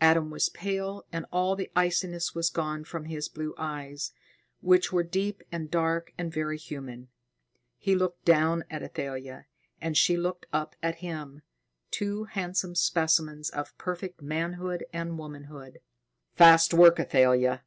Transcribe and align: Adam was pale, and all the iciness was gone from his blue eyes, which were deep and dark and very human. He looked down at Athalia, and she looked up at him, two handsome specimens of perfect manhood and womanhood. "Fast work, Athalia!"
Adam 0.00 0.30
was 0.30 0.48
pale, 0.48 1.04
and 1.10 1.26
all 1.32 1.56
the 1.56 1.68
iciness 1.74 2.32
was 2.32 2.48
gone 2.48 2.84
from 2.84 3.06
his 3.06 3.28
blue 3.28 3.56
eyes, 3.58 4.12
which 4.60 4.92
were 4.92 5.02
deep 5.02 5.42
and 5.50 5.68
dark 5.68 6.12
and 6.16 6.32
very 6.32 6.56
human. 6.56 7.08
He 7.76 7.96
looked 7.96 8.24
down 8.24 8.62
at 8.70 8.84
Athalia, 8.84 9.46
and 9.80 9.96
she 9.96 10.16
looked 10.16 10.46
up 10.52 10.76
at 10.80 10.98
him, 11.02 11.42
two 11.90 12.22
handsome 12.22 12.76
specimens 12.76 13.50
of 13.50 13.76
perfect 13.78 14.22
manhood 14.22 14.86
and 14.92 15.18
womanhood. 15.18 15.80
"Fast 16.36 16.72
work, 16.72 17.00
Athalia!" 17.00 17.64